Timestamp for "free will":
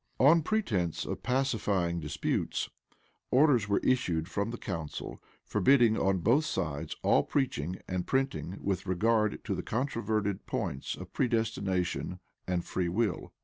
12.65-13.31